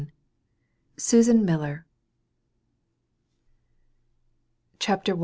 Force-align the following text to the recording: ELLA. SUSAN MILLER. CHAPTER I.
ELLA. 0.01 0.07
SUSAN 0.97 1.45
MILLER. 1.45 1.85
CHAPTER 4.79 5.15
I. 5.15 5.19